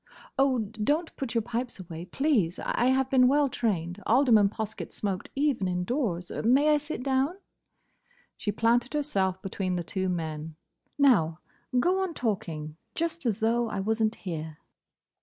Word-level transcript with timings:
"Oh—don't 0.39 1.15
put 1.15 1.35
your 1.35 1.43
pipes 1.43 1.79
away, 1.79 2.05
please. 2.05 2.57
I 2.57 2.85
have 2.87 3.11
been 3.11 3.27
well 3.27 3.49
trained. 3.49 4.01
Alderman 4.07 4.49
Poskett 4.49 4.91
smoked 4.91 5.29
even 5.35 5.67
indoors. 5.67 6.31
May 6.43 6.69
I 6.71 6.77
sit 6.77 7.03
down?" 7.03 7.37
She 8.35 8.51
planted 8.51 8.95
herself 8.95 9.39
between 9.43 9.75
the 9.75 9.83
two 9.83 10.09
men. 10.09 10.55
"Now, 10.97 11.37
go 11.79 12.01
on 12.01 12.15
talking, 12.15 12.77
just 12.95 13.27
as 13.27 13.41
though 13.41 13.69
I 13.69 13.79
was 13.79 14.01
n't 14.01 14.15
here." 14.15 14.57